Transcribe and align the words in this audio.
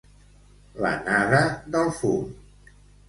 L'anada 0.85 1.43
del 1.77 1.93
fum. 2.01 2.25